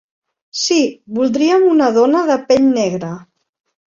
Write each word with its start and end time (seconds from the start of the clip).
Sí, 0.59 0.77
voldríem 1.19 1.67
una 1.73 1.91
dona 1.99 2.23
de 2.31 2.39
pell 2.47 2.65
negra. 2.81 3.13